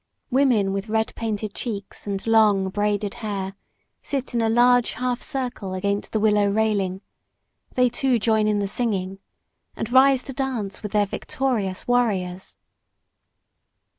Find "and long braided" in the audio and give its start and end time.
2.07-3.13